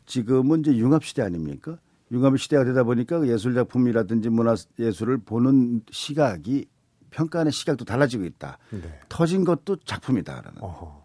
[0.05, 1.77] 지금은 이제 융합 시대 아닙니까?
[2.11, 6.65] 융합 시대가 되다 보니까 그 예술 작품이라든지 문화 예술을 보는 시각이
[7.09, 8.57] 평가하는 시각도 달라지고 있다.
[8.71, 8.81] 네.
[9.07, 10.61] 터진 것도 작품이다라는.
[10.61, 11.03] 어허.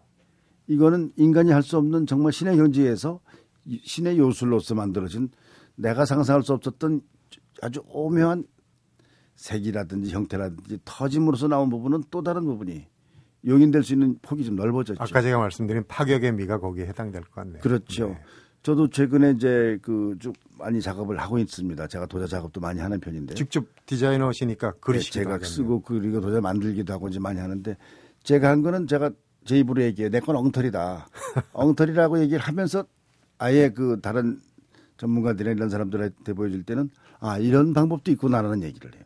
[0.67, 3.21] 이거는 인간이 할 수 없는 정말 신의 경지에서
[3.65, 5.29] 이 신의 요술로서 만들어진
[5.75, 7.01] 내가 상상할 수 없었던
[7.61, 8.43] 아주 오묘한
[9.39, 12.85] 색이라든지 형태라든지 터짐으로서 나온 부분은 또 다른 부분이
[13.47, 15.01] 용인될 수 있는 폭이 좀 넓어졌죠.
[15.01, 17.61] 아까 제가 말씀드린 파격의 미가 거기에 해당될 것 같네요.
[17.61, 18.09] 그렇죠.
[18.09, 18.19] 네.
[18.63, 21.87] 저도 최근에 이제 그 쭉 많이 작업을 하고 있습니다.
[21.87, 23.35] 제가 도자 작업도 많이 하는 편인데.
[23.35, 25.49] 직접 디자이너시니까 네, 그리시기도 제가 하겠네요.
[25.49, 27.77] 쓰고 그리고 도자 만들기도 하고 이제 많이 하는데
[28.23, 29.11] 제가 한 거는 제가
[29.45, 30.09] 제 입으로 얘기해요.
[30.11, 31.07] 내건 엉터리다.
[31.53, 32.83] 엉터리라고 얘기를 하면서
[33.37, 34.41] 아예 그 다른
[34.97, 36.89] 전문가들이나 이런 사람들한테 보여줄 때는
[37.21, 39.03] 아 이런 방법도 있구나라는 얘기를 해요.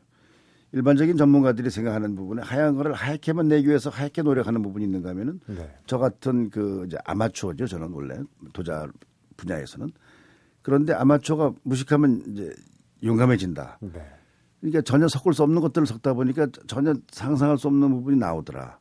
[0.73, 5.71] 일반적인 전문가들이 생각하는 부분에 하얀 거를 하얗게만 내기 위해서 하얗게 노력하는 부분이 있는가 하면은 네.
[5.85, 7.67] 저 같은 그 이제 아마추어죠.
[7.67, 8.15] 저는 원래
[8.53, 8.87] 도자
[9.37, 9.89] 분야에서는
[10.63, 12.51] 그런데 아마추어가 무식하면 이제
[13.03, 13.77] 용감해진다.
[13.81, 14.01] 네.
[14.61, 18.79] 그러니까 전혀 섞을 수 없는 것들을 섞다 보니까 전혀 상상할 수 없는 부분이 나오더라.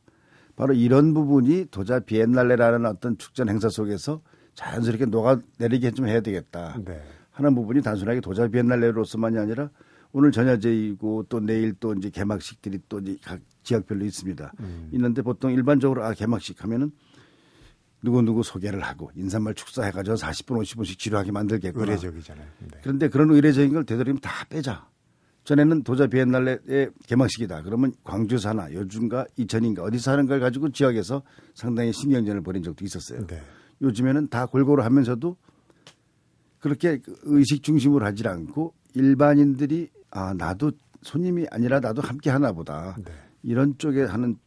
[0.55, 4.21] 바로 이런 부분이 도자 비엔날레라는 어떤 축전 행사 속에서
[4.55, 7.01] 자연스럽게 녹아내리게 좀 해야 되겠다 네.
[7.31, 9.69] 하는 부분이 단순하게 도자 비엔날레로서만이 아니라
[10.13, 14.53] 오늘 전야제이고 또 내일 또 이제 개막식들이 또 이제 각 지역별로 있습니다.
[14.59, 14.89] 음.
[14.93, 16.91] 있는데 보통 일반적으로 아 개막식 하면은
[18.03, 21.85] 누구누구 소개를 하고 인사말 축사해가지고 40분 50분씩 지루하게 만들겠구나.
[21.85, 22.47] 의례적이잖아요.
[22.59, 22.79] 네.
[22.83, 24.87] 그런데 그런 의례적인 걸 되도록이면 다 빼자.
[25.45, 27.63] 전에는 도자 비엔날레의 개막식이다.
[27.63, 31.23] 그러면 광주 사나 여중가 이천인가 어디서 하는 걸 가지고 지역에서
[31.53, 33.25] 상당히 신경전을 벌인 적도 있었어요.
[33.25, 33.41] 네.
[33.81, 35.35] 요즘에는 다 골고루 하면서도
[36.59, 42.95] 그렇게 그 의식 중심으로 하지 않고 일반인들이 아 나도 손님이 아니라 나도 함께 하나 보다.
[43.03, 43.11] 네.
[43.43, 44.37] 이런 쪽에 하는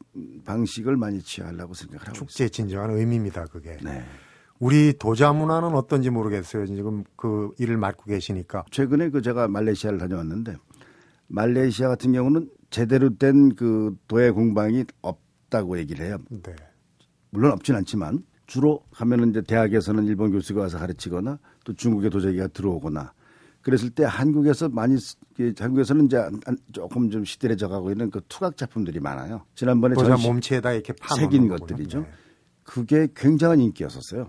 [0.45, 2.15] 방식을 많이 취하려고 생각을 하고.
[2.15, 3.45] 축제의 진정한 의미입니다.
[3.47, 3.77] 그게.
[3.83, 4.03] 네.
[4.59, 6.65] 우리 도자 문화는 어떤지 모르겠어요.
[6.67, 8.65] 지금 그 일을 맡고 계시니까.
[8.71, 10.57] 최근에 그 제가 말레이시아를 다녀왔는데
[11.29, 16.17] 말레이시아 같은 경우는 제대로 된 그 도예 공방이 없다고 얘기를 해요.
[16.31, 16.55] 네.
[17.31, 23.13] 물론 없진 않지만 주로 가면은 이제 대학에서는 일본 교수가 와서 가르치거나 또 중국의 도자기가 들어오거나
[23.67, 26.23] 그랬을 때 한국에서 많이 쓰- 그 한국에서는 이제
[26.71, 29.43] 조금 좀 시들해져 가고 있는 그 투각 작품들이 많아요.
[29.57, 31.99] 지난번에 전시 몸체에다 이렇게 파 새긴 것들이죠.
[32.03, 32.07] 네.
[32.63, 34.29] 그게 굉장한 인기였었어요.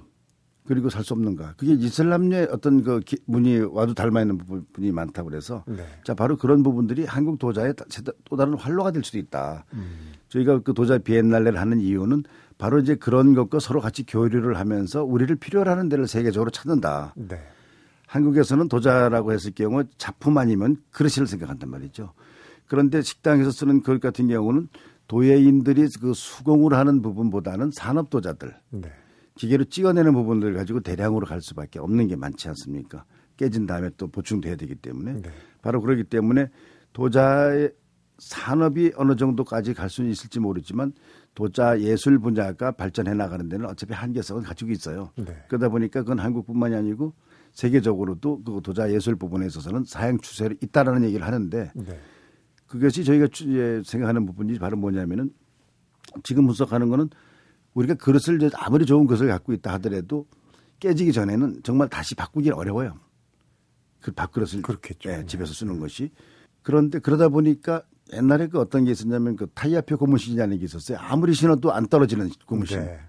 [0.65, 1.53] 그리고 살 수 없는가.
[1.55, 5.85] 그게 이슬람의 어떤 그 기- 문이 와도 닮아 있는 부분이 많다고 그래서 네.
[6.03, 7.75] 자 바로 그런 부분들이 한국 도자의
[8.25, 9.65] 또 다른 활로가 될 수도 있다.
[9.75, 10.13] 음.
[10.29, 12.23] 저희가 그 도자 비엔날레를 하는 이유는
[12.57, 17.13] 바로 이제 그런 것과 서로 같이 교류를 하면서 우리를 필요로 하는 데를 세계적으로 찾는다.
[17.15, 17.39] 네.
[18.07, 22.13] 한국에서는 도자라고 했을 경우 작품 아니면 그릇을 생각한단 말이죠.
[22.65, 24.69] 그런데 식당에서 쓰는 그릇 같은 경우는
[25.07, 28.91] 도예인들이 그 수공을 하는 부분보다는 산업 도자들, 네.
[29.35, 33.05] 기계로 찍어내는 부분들 가지고 대량으로 갈 수밖에 없는 게 많지 않습니까?
[33.37, 35.29] 깨진 다음에 또 보충돼야 되기 때문에 네.
[35.61, 36.49] 바로 그러기 때문에
[36.91, 37.71] 도자의
[38.17, 40.91] 산업이 어느 정도까지 갈 수는 있을지 모르지만
[41.35, 45.11] 도자 예술 분야가 발전해 나가는 데는 어차피 한계성을 가지고 있어요.
[45.15, 45.37] 네.
[45.47, 47.13] 그러다 보니까 그건 한국뿐만이 아니고
[47.61, 51.99] 세계적으로도 그 도자 예술 부분에 있어서는 사양 추세로 있다라는 얘기를 하는데 네.
[52.67, 55.31] 그것이 저희가 추- 예, 생각하는 부분이 바로 뭐냐면은
[56.23, 57.09] 지금 분석하는 거는
[57.73, 60.27] 우리가 그릇을 아무리 좋은 그릇을 갖고 있다 하더라도
[60.79, 62.93] 깨지기 전에는 정말 다시 바꾸기 어려워요.
[64.01, 65.09] 그 밥그릇을 그렇겠죠.
[65.09, 66.11] 예, 집에서 쓰는 것이
[66.61, 67.81] 그런데 그러다 보니까
[68.13, 70.99] 옛날에 그 어떤 게 있었냐면 그 타이아표 고무신이라는 게 있었어요.
[71.01, 72.81] 아무리 신어도 안 떨어지는 고무신.
[72.81, 72.99] 네.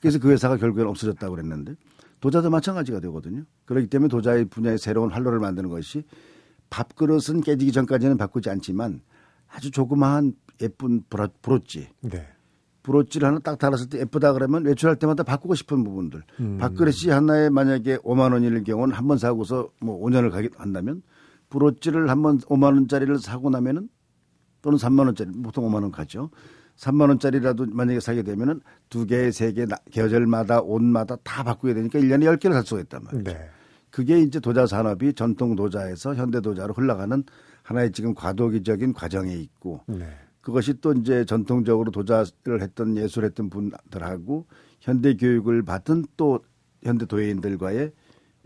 [0.00, 1.74] 그래서 그 회사가 결국엔 없어졌다고 그랬는데
[2.20, 3.44] 도자도 마찬가지가 되거든요.
[3.66, 6.04] 그렇기 때문에 도자의 분야의 새로운 활로를 만드는 것이
[6.70, 9.00] 밥그릇은 깨지기 전까지는 바꾸지 않지만
[9.48, 11.02] 아주 조그마한 예쁜
[11.42, 12.26] 브로치 네.
[12.82, 16.22] 브로치를 하나 딱 달았을 때 예쁘다 그러면 외출할 때마다 바꾸고 싶은 부분들.
[16.58, 21.02] 밥그릇이 하나에 만약에 5만 원일 경우는 한 번 사고서 뭐 5년을 가게 한다면
[21.50, 23.88] 브로치를 한 번 5만 원짜리를 사고 나면은
[24.62, 26.30] 또는 3만 원짜리 보통 5만 원 가죠.
[26.76, 31.98] 3만 원짜리라도 만약에 사게 되면은 두 개, 세 개, 나- 계절마다 옷마다 다 바꾸게 되니까
[31.98, 33.24] 1년에 10개를 살 수가 있단 말이에요.
[33.24, 33.48] 네.
[33.90, 37.24] 그게 이제 도자 산업이 전통 도자에서 현대 도자로 흘러가는
[37.62, 40.06] 하나의 지금 과도기적인 과정에 있고 네.
[40.42, 44.46] 그것이 또 이제 전통적으로 도자를 했던 예술했던 분들하고
[44.80, 46.40] 현대 교육을 받은 또
[46.82, 47.90] 현대 도예인들과의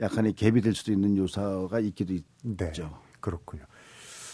[0.00, 2.14] 약간의 갭이 될 수도 있는 요소가 있기도
[2.44, 2.66] 네.
[2.68, 2.96] 있죠.
[3.18, 3.64] 그렇군요.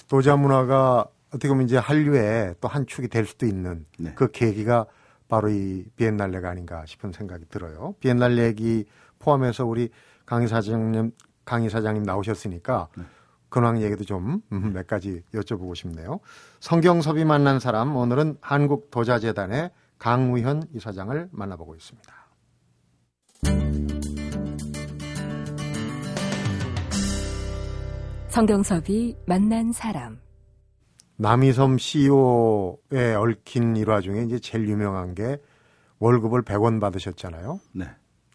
[0.09, 1.07] 도자 문화가
[1.37, 4.13] 어떻게 보면 이제 한류의 또 한 축이 될 수도 있는 네.
[4.15, 4.87] 그 계기가
[5.29, 7.95] 바로 이 비엔날레가 아닌가 싶은 생각이 들어요.
[8.01, 8.85] 비엔날레 얘기
[9.19, 9.91] 포함해서 우리
[10.25, 11.13] 강희 사장님,
[11.45, 13.05] 강희 사장님 나오셨으니까 네.
[13.49, 16.21] 근황 얘기도 좀 몇 가지 여쭤보고 싶네요.
[16.61, 22.13] 성경섭이 만난 사람 오늘은 한국 도자재단의 강우현 이사장을 만나보고 있습니다.
[28.29, 30.26] 성경섭이 만난 사람.
[31.17, 35.39] 남이섬 CEO에 얽힌 일화 중에 이제 제일 유명한 게
[35.99, 37.61] 월급을 100원 받으셨잖아요.
[37.73, 37.87] 네.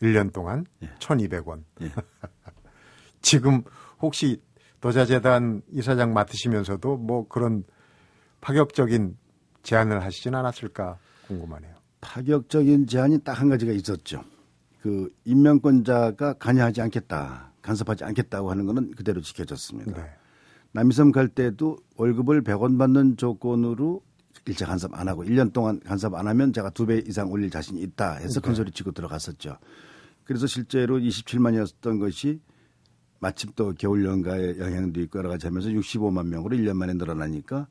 [0.02, 0.90] 1년 동안 예.
[1.00, 1.64] 1,200원.
[1.82, 1.92] 예.
[3.22, 3.64] 지금
[4.02, 4.42] 혹시
[4.80, 7.64] 도자재단 이사장 맡으시면서도 뭐 그런
[8.42, 9.16] 파격적인
[9.62, 11.76] 제안을 하시진 않았을까 궁금하네요.
[12.02, 14.24] 파격적인 제안이 딱 한 가지가 있었죠.
[14.82, 20.02] 그 임명권자가 관여하지 않겠다, 간섭하지 않겠다고 하는 거는 그대로 지켜졌습니다.
[20.02, 20.10] 네.
[20.74, 24.02] 남이섬 갈 때도 월급을 100원 받는 조건으로
[24.46, 27.82] 일자 간섭 안 하고 1년 동안 간섭 안 하면 제가 두 배 이상 올릴 자신이
[27.82, 29.58] 있다 해서 큰 소리 치고 들어갔었죠.
[30.24, 32.40] 그래서 실제로 27만이었던 것이
[33.20, 37.68] 마침 또 겨울 연가의 영향도 있고 여러 가지 하면서 65만 명으로 1년 만에 늘어나니까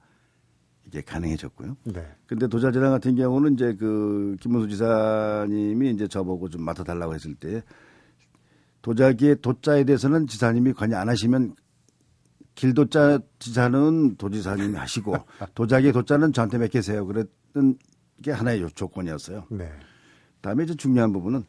[0.87, 1.77] 이게 가능해졌고요.
[1.85, 2.07] 네.
[2.27, 7.63] 근데 도자재단 같은 경우는 이제 그 김문수 지사님이 이제 저보고 좀 맡아달라고 했을 때
[8.83, 11.55] 도자기의 도자에 대해서는 지사님이 관여 안 하시면
[12.55, 15.15] 길도자 지사는 도지사님이 하시고
[15.55, 17.07] 도자기의 도자는 저한테 맡기세요.
[17.07, 17.77] 그랬던
[18.23, 19.47] 게 하나의 요- 조건이었어요.
[19.51, 19.71] 네.
[20.41, 21.45] 다음에 이제 중요한 부분은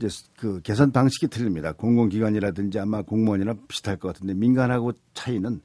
[0.00, 1.72] 이제 그 계산 방식이 틀립니다.
[1.72, 5.60] 공공기관이라든지 아마 공무원이나 비슷할 것 같은데 민간하고 차이는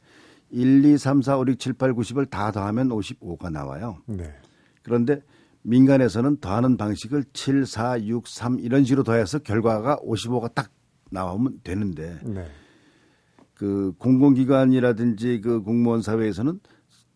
[0.49, 3.97] 1, 2, 3, 4, 5, 6, 7, 8, 90을 다 더하면 55가 나와요.
[4.05, 4.33] 네.
[4.81, 5.21] 그런데
[5.61, 10.69] 민간에서는 더하는 방식을 7, 4, 6, 3 이런 식으로 더해서 결과가 55가 딱
[11.09, 12.45] 나오면 되는데 네.
[13.53, 16.59] 그 공공기관이라든지 그 공무원 사회에서는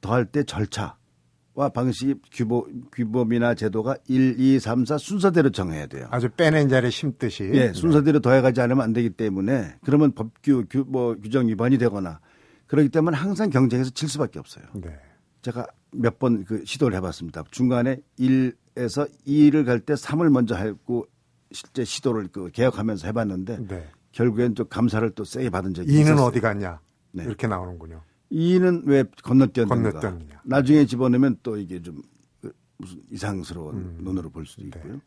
[0.01, 6.07] 더할 때 절차와 방식 규범, 규범이나 제도가 1, 2, 3, 4 순서대로 정해야 돼요.
[6.11, 7.49] 아주 빼낸 자리에 심듯이.
[7.53, 12.19] 예, 순서대로 더해가지 않으면 안 되기 때문에 그러면 법규 규, 뭐 규정 위반이 되거나
[12.67, 14.65] 그렇기 때문에 항상 경쟁에서 질 수밖에 없어요.
[14.73, 14.95] 네.
[15.41, 17.43] 제가 몇 번 그 시도를 해봤습니다.
[17.51, 21.07] 중간에 1에서 2를 갈 때 3을 먼저 하고
[21.51, 23.89] 실제 시도를 그 개혁하면서 해봤는데 네.
[24.17, 26.25] 결국엔 또 감사를 또 세게 받은 적이 이는 있었어요.
[26.25, 26.79] 어디 갔냐?
[27.11, 27.23] 네.
[27.23, 28.01] 이렇게 나오는군요.
[28.31, 29.91] 이는 왜 건너뛰었는가?
[29.91, 30.41] 건너뛰었느냐.
[30.43, 33.97] 나중에 집어넣으면 또 이게 좀그 무슨 이상스러운 음.
[34.01, 34.69] 눈으로 볼 수도 네.
[34.69, 34.99] 있고요.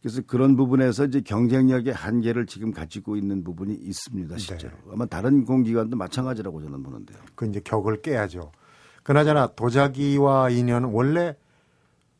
[0.00, 4.38] 그래서 그런 부분에서 이제 경쟁력의 한계를 지금 가지고 있는 부분이 있습니다, 네.
[4.38, 4.76] 실제로.
[4.92, 7.18] 아마 다른 공기관도 마찬가지라고 저는 보는데요.
[7.34, 8.52] 그 이제 격을 깨야죠.
[9.02, 11.36] 그나저나 도자기와 인연은 원래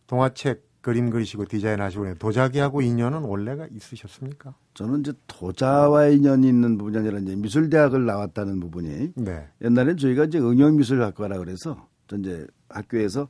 [0.09, 2.15] 동화책 그림 그리시고 디자인하시고.
[2.15, 4.55] 도자기하고 인연은 원래가 있으셨습니까?
[4.75, 9.49] 저는 이제 도자와의 인연이 있는 부분이 아니라 이제 미술대학을 나왔다는 부분이 네.
[9.63, 13.29] 옛날엔 저희가 이제 응용미술학과라 그래서 전 이제 학교에서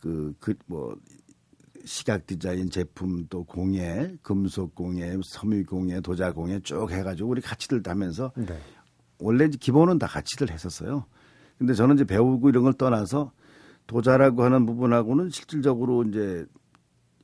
[0.00, 0.96] 그, 그, 뭐,
[1.84, 7.82] 시각 디자인 제품 또 공예, 금속 공예, 섬유 공예, 도자 공예 쭉 해가지고 우리 같이들
[7.86, 8.58] 하면서 네.
[9.18, 11.06] 원래 기본은 다 같이들 했었어요.
[11.58, 13.32] 근데 저는 이제 배우고 이런 걸 떠나서
[13.86, 16.46] 도자라고 하는 부분하고는 실질적으로 이제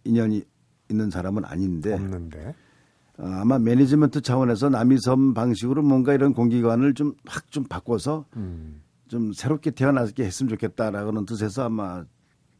[0.04, 0.42] 인연이
[0.90, 2.54] 있는 사람은 아닌데 없는데.
[3.18, 8.82] 어, 아마 매니지먼트 차원에서 남이섬 방식으로 뭔가 이런 공기관을 좀 확 좀 바꿔서 음.
[9.08, 12.04] 좀 새롭게 태어나게 했으면 좋겠다라고는 뜻에서 아마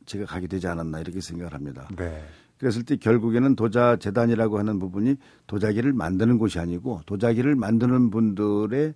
[0.07, 1.89] 제가 가게 되지 않았나 이렇게 생각을 합니다.
[1.97, 2.23] 네.
[2.59, 5.17] 그랬을 때 결국에는 도자 재단이라고 하는 부분이
[5.49, 8.95] 도자기를 만드는 곳이 아니고 도자기를 만드는 분들의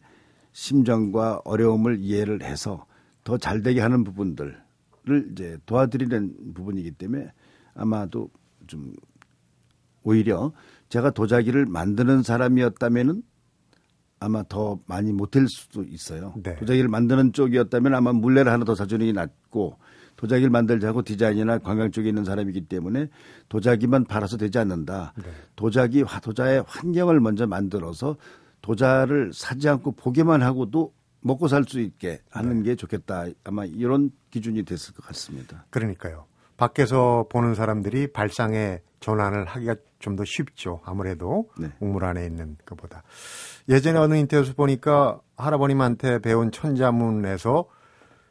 [0.52, 2.86] 심정과 어려움을 이해를 해서
[3.24, 4.56] 더 잘 되게 하는 부분들을
[5.32, 7.32] 이제 도와드리는 부분이기 때문에
[7.74, 8.30] 아마도
[8.68, 8.92] 좀
[10.04, 10.52] 오히려
[10.88, 13.22] 제가 도자기를 만드는 사람이었다면은
[14.20, 16.34] 아마 더 많이 못할 수도 있어요.
[16.42, 16.56] 네.
[16.56, 19.78] 도자기를 만드는 쪽이었다면 아마 물레를 하나 더 사주는 게 낫고
[20.16, 23.08] 도자기를 만들자고 디자인이나 관광 쪽에 있는 사람이기 때문에
[23.48, 25.12] 도자기만 팔아서 되지 않는다.
[25.16, 25.24] 네.
[25.54, 28.16] 도자기 화- 도자의 환경을 먼저 만들어서
[28.60, 32.70] 도자를 사지 않고 보기만 하고도 먹고 살 수 있게 하는 네.
[32.70, 33.26] 게 좋겠다.
[33.44, 35.64] 아마 이런 기준이 됐을 것 같습니다.
[35.70, 36.24] 그러니까요.
[36.58, 40.80] 밖에서 보는 사람들이 발상의 전환을 하기가 좀 더 쉽죠.
[40.84, 41.70] 아무래도 네.
[41.80, 43.02] 우물 안에 있는 것보다.
[43.68, 47.66] 예전에 어느 인터뷰에서 보니까 할아버님한테 배운 천자문에서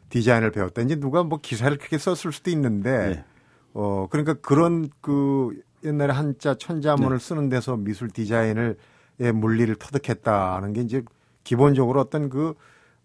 [0.09, 0.81] 디자인을 배웠다.
[0.81, 3.25] 이제 누가 뭐 기사를 크게 썼을 수도 있는데, 네.
[3.73, 8.77] 어, 그러니까 그런 그 옛날에 한자 천자문을 쓰는 데서 미술 디자인을,
[9.19, 11.01] 의 물리를 터득했다는 게 이제
[11.43, 12.53] 기본적으로 어떤 그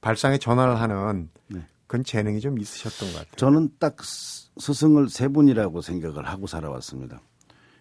[0.02, 1.66] 발상의 전환을 하는 네.
[1.92, 3.34] 그런 재능이 좀 있으셨던 것 같아요.
[3.36, 7.20] 저는 딱 스- 스승을 세 분이라고 생각을 하고 살아왔습니다.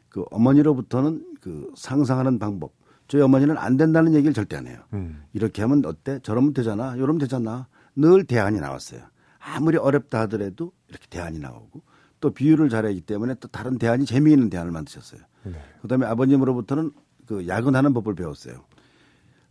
[0.09, 2.73] 그 어머니로부터는 그 상상하는 방법.
[3.07, 4.81] 저희 어머니는 안 된다는 얘기를 절대 안 해요.
[4.91, 5.23] 음.
[5.31, 6.19] 이렇게 하면 어때?
[6.23, 6.93] 저러면 되잖아.
[6.97, 7.69] 이러면 되잖아.
[7.95, 8.99] 늘 대안이 나왔어요.
[9.39, 11.81] 아무리 어렵다 하더라도 이렇게 대안이 나오고
[12.19, 15.21] 또 비유를 잘하기 때문에 또 다른 대안이 재미있는 대안을 만드셨어요.
[15.43, 15.53] 네.
[15.83, 16.91] 그다음에 아버님으로부터는
[17.27, 18.65] 그 야근하는 법을 배웠어요.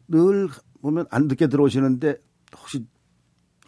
[0.08, 0.48] 늘
[0.82, 2.16] 보면 안 늦게 들어오시는데
[2.58, 2.86] 혹시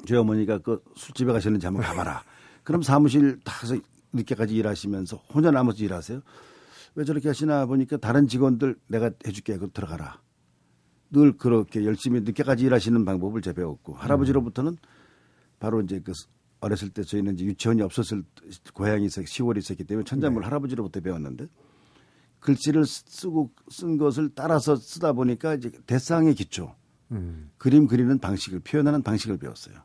[0.07, 2.25] 저희 어머니가 그 술집에 가시는지 한번 가봐라.
[2.65, 3.77] 그럼 사무실 다서
[4.13, 6.21] 늦게까지 일하시면서 혼자 남아서 일하세요.
[6.95, 9.57] 왜 저렇게 하시나 보니까 다른 직원들 내가 해줄게.
[9.57, 10.21] 그 들어가라.
[11.11, 14.77] 늘 그렇게 열심히 늦게까지 일하시는 방법을 제가 배웠고 할아버지로부터는
[15.59, 16.13] 바로 이제 그
[16.61, 21.49] 어렸을 때 저희는 이제 유치원이 없었을 때 고향이 있어 시골이 있었기 때문에 천자물 할아버지로부터 배웠는데
[22.41, 26.75] 글씨를 쓰고 쓴 것을 따라서 쓰다 보니까 이제 대상의 기초
[27.13, 27.51] 음.
[27.59, 29.77] 그림 그리는 방식을 표현하는 방식을 배웠어요.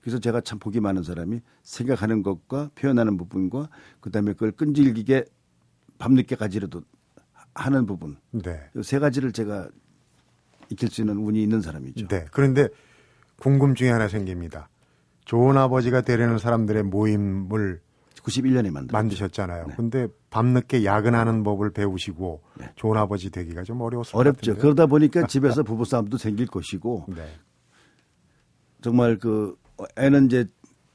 [0.00, 3.68] 그래서 제가 참 복이 많은 사람이 생각하는 것과 표현하는 부분과
[4.00, 5.24] 그다음에 그걸 끈질기게
[5.98, 6.82] 밤늦게까지라도
[7.54, 8.60] 하는 부분 네.
[8.76, 9.68] 이세 가지를 제가
[10.68, 12.06] 익힐 수 있는 운이 있는 사람이죠.
[12.08, 12.26] 네.
[12.30, 12.68] 그런데
[13.40, 14.68] 궁금증이 하나 생깁니다.
[15.24, 17.80] 좋은 아버지가 되려는 사람들의 모임을
[18.26, 19.66] 91년에 만들 만드셨잖아요.
[19.68, 19.74] 네.
[19.76, 22.70] 근데 밤늦게 야근하는 법을 배우시고 네.
[22.74, 24.52] 좋은 아버지 되기가 좀 어려웠을 것 어렵죠.
[24.52, 24.60] 같은데요.
[24.62, 27.24] 그러다 보니까 집에서 부부싸움도 생길 것이고 네.
[28.82, 29.56] 정말 그
[29.96, 30.46] 애는 이제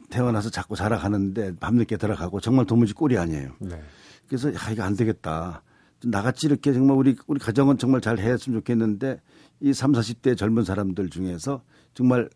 [0.09, 3.51] 태어나서 자꾸 자라가는데 밤늦게 들어가고 정말 도무지 꼴이 아니에요.
[3.59, 3.81] 네.
[4.27, 5.63] 그래서 야 이거 안 되겠다.
[6.01, 9.21] 좀 나같이 이렇게 정말 우리 우리 가정은 정말 잘 했으면 좋겠는데
[9.61, 11.61] 이 3, 40대 젊은 사람들 중에서
[11.93, 12.29] 정말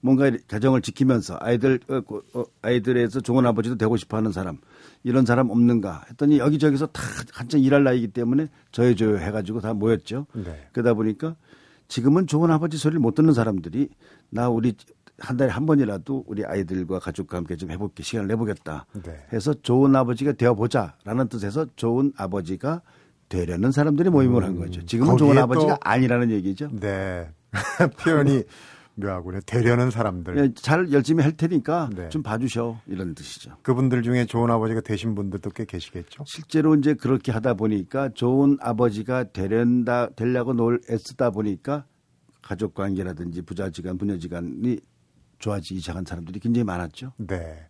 [0.00, 4.58] 뭔가 이 가정을 지키면서 아이들 어, 그, 어, 아이들에서 좋은 아버지도 되고 싶어하는 사람
[5.04, 10.26] 이런 사람 없는가 했더니 여기저기서 다 한창 일할 나이기 때문에 저해줘요 해가지고 다 모였죠.
[10.34, 10.66] 네.
[10.72, 11.36] 그러다 보니까
[11.88, 13.88] 지금은 좋은 아버지 소리를 못 듣는 사람들이
[14.30, 14.74] 나 우리
[15.18, 19.16] 한 달에 한 번이라도 우리 아이들과 가족과 함께 좀 해볼게 시간을 내보겠다 네.
[19.32, 22.82] 해서 좋은 아버지가 되어보자라는 뜻에서 좋은 아버지가
[23.28, 24.84] 되려는 사람들이 모임을 한 거죠.
[24.84, 26.68] 지금은 음, 좋은 또- 아버지가 아니라는 얘기죠.
[26.78, 27.28] 네.
[28.02, 28.42] 표현이
[28.96, 29.40] 묘하군요.
[29.46, 30.38] 되려는 사람들.
[30.38, 32.08] 예, 잘 열심히 할 테니까 네.
[32.08, 33.56] 좀 봐주셔 이런 뜻이죠.
[33.62, 36.24] 그분들 중에 좋은 아버지가 되신 분들도 꽤 계시겠죠.
[36.26, 41.84] 실제로 이제 그렇게 하다 보니까 좋은 아버지가 되련다 되려고 놀 애쓰다 보니까
[42.42, 44.80] 가족 관계라든지 부자지간 부녀지간이
[45.38, 47.12] 좋아지기 시작한 사람들이 굉장히 많았죠.
[47.18, 47.66] 네.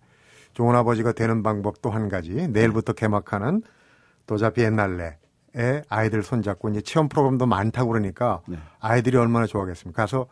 [0.55, 2.31] 좋은 아버지가 되는 방법 또 한 가지.
[2.49, 3.62] 내일부터 개막하는
[4.27, 8.57] 도자 비엔날레에 아이들 손잡고 이제 체험 프로그램도 많다고 그러니까 네.
[8.79, 10.03] 아이들이 얼마나 좋아하겠습니까?
[10.03, 10.27] 가서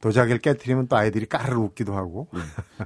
[0.00, 2.28] 도자기를 깨뜨리면 또 아이들이 까르르 웃기도 하고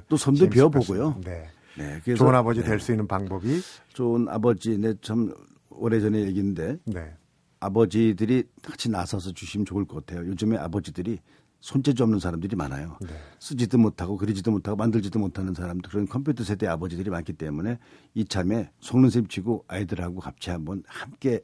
[0.09, 1.21] 또 손도 배워보고요.
[1.25, 1.49] 네.
[1.77, 5.33] 네, 그래서 좋은 아버지 네, 될수 있는 방법이 좋은 아버지, 내참
[5.69, 7.13] 오래전에 얘기인데 네.
[7.59, 10.25] 아버지들이 같이 나서서 주시면 좋을 것 같아요.
[10.27, 11.19] 요즘에 아버지들이
[11.59, 12.97] 손재주 없는 사람들이 많아요.
[13.01, 13.09] 네.
[13.39, 17.79] 쓰지도 못하고 그리지도 못하고 만들지도 못하는 사람들 그런 컴퓨터 세대 아버지들이 많기 때문에
[18.13, 21.41] 이참에 속는 셈 치고 아이들하고 같이 한번 함께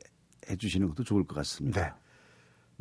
[0.49, 1.81] 해주시는 것도 좋을 것 같습니다.
[1.81, 2.00] 네.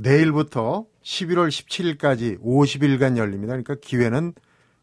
[0.00, 3.52] 내일부터 11월 17일까지 50일간 열립니다.
[3.52, 4.32] 그러니까 기회는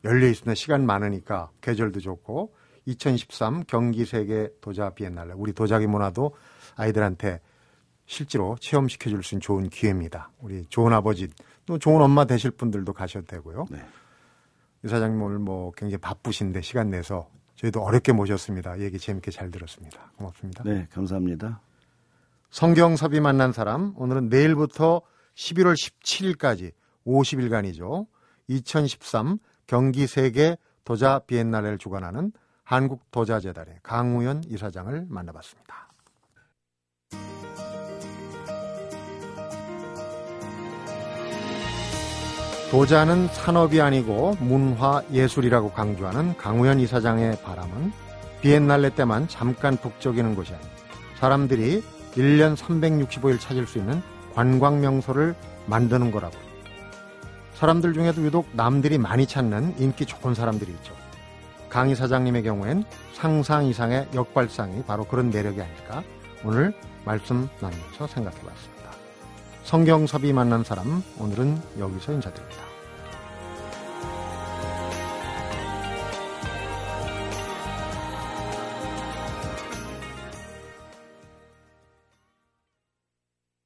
[0.04, 0.54] 열려 있습니다.
[0.54, 2.54] 시간 많으니까 계절도 좋고
[2.86, 6.36] 2013 경기 세계 도자 비엔날레 우리 도자기 문화도
[6.76, 7.42] 아이들한테
[8.06, 10.32] 실제로 체험시켜 줄 수 있는 좋은 기회입니다.
[10.40, 11.28] 우리 좋은 아버지
[11.66, 13.66] 또 좋은 엄마 되실 분들도 가셔도 되고요.
[13.70, 13.80] 네.
[14.86, 18.80] 이 사장님 오늘 뭐 굉장히 바쁘신데 시간 내서 저희도 어렵게 모셨습니다.
[18.80, 20.12] 얘기 재밌게 잘 들었습니다.
[20.16, 20.64] 고맙습니다.
[20.64, 21.60] 네, 감사합니다.
[22.50, 25.02] 성경섭이 만난 사람 오늘은 내일부터
[25.36, 26.72] 11월 17일까지
[27.06, 28.08] 50일간이죠.
[28.48, 32.32] 2013 경기 세계 도자 비엔날레를 주관하는
[32.64, 35.88] 한국 도자재단의 강우현 이사장을 만나봤습니다.
[42.72, 47.94] 도자는 산업이 아니고 문화 예술이라고 강조하는 강우현 이사장의 바람은
[48.42, 50.76] 비엔날레 때만 잠깐 북적이는 것이 아닙니다.
[51.16, 51.82] 사람들이
[52.18, 54.02] 1년 365일 찾을 수 있는
[54.34, 55.36] 관광 명소를
[55.68, 56.36] 만드는 거라고.
[57.54, 60.94] 사람들 중에도 유독 남들이 많이 찾는 인기 좋은 사람들이 있죠.
[61.70, 66.04] 강 이사장님의 경우엔 상상 이상의 역발상이 바로 그런 매력이 아닐까
[66.44, 68.92] 오늘 말씀 나누면서 생각해 봤습니다.
[69.64, 72.67] 성경섭이 만난 사람 오늘은 여기서 인사드립니다.